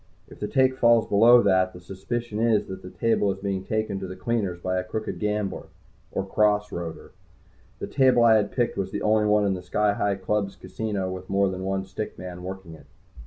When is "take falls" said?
0.47-1.05